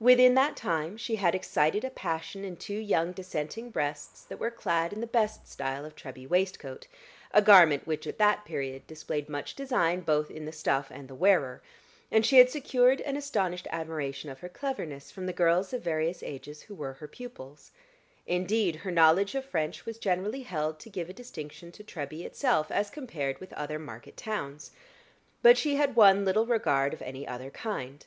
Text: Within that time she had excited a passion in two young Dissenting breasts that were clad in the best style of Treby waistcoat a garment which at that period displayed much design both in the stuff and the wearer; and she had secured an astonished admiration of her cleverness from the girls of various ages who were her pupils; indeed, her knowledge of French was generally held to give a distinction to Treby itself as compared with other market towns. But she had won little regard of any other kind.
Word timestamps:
Within 0.00 0.34
that 0.34 0.56
time 0.56 0.96
she 0.96 1.14
had 1.14 1.32
excited 1.32 1.84
a 1.84 1.90
passion 1.90 2.44
in 2.44 2.56
two 2.56 2.74
young 2.74 3.12
Dissenting 3.12 3.70
breasts 3.70 4.24
that 4.24 4.40
were 4.40 4.50
clad 4.50 4.92
in 4.92 5.00
the 5.00 5.06
best 5.06 5.46
style 5.48 5.84
of 5.84 5.94
Treby 5.94 6.28
waistcoat 6.28 6.88
a 7.30 7.40
garment 7.40 7.86
which 7.86 8.04
at 8.04 8.18
that 8.18 8.44
period 8.44 8.84
displayed 8.88 9.28
much 9.28 9.54
design 9.54 10.00
both 10.00 10.28
in 10.28 10.44
the 10.44 10.50
stuff 10.50 10.88
and 10.90 11.06
the 11.06 11.14
wearer; 11.14 11.62
and 12.10 12.26
she 12.26 12.38
had 12.38 12.50
secured 12.50 13.00
an 13.02 13.16
astonished 13.16 13.68
admiration 13.70 14.28
of 14.28 14.40
her 14.40 14.48
cleverness 14.48 15.12
from 15.12 15.26
the 15.26 15.32
girls 15.32 15.72
of 15.72 15.82
various 15.82 16.20
ages 16.24 16.62
who 16.62 16.74
were 16.74 16.94
her 16.94 17.06
pupils; 17.06 17.70
indeed, 18.26 18.74
her 18.74 18.90
knowledge 18.90 19.36
of 19.36 19.44
French 19.44 19.86
was 19.86 19.98
generally 19.98 20.42
held 20.42 20.80
to 20.80 20.90
give 20.90 21.08
a 21.08 21.12
distinction 21.12 21.70
to 21.70 21.84
Treby 21.84 22.24
itself 22.24 22.72
as 22.72 22.90
compared 22.90 23.38
with 23.38 23.52
other 23.52 23.78
market 23.78 24.16
towns. 24.16 24.72
But 25.42 25.56
she 25.56 25.76
had 25.76 25.94
won 25.94 26.24
little 26.24 26.46
regard 26.46 26.92
of 26.92 27.02
any 27.02 27.24
other 27.24 27.50
kind. 27.50 28.04